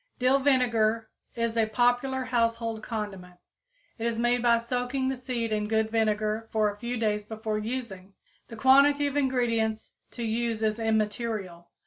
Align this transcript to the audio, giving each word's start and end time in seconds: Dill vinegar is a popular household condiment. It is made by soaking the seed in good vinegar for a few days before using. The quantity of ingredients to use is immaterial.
Dill 0.17 0.39
vinegar 0.39 1.11
is 1.35 1.55
a 1.55 1.67
popular 1.67 2.23
household 2.23 2.81
condiment. 2.81 3.37
It 3.99 4.07
is 4.07 4.17
made 4.17 4.41
by 4.41 4.57
soaking 4.57 5.09
the 5.09 5.15
seed 5.15 5.51
in 5.51 5.67
good 5.67 5.91
vinegar 5.91 6.49
for 6.51 6.71
a 6.71 6.77
few 6.77 6.97
days 6.97 7.23
before 7.23 7.59
using. 7.59 8.15
The 8.47 8.55
quantity 8.55 9.05
of 9.05 9.15
ingredients 9.15 9.93
to 10.13 10.23
use 10.23 10.63
is 10.63 10.79
immaterial. 10.79 11.69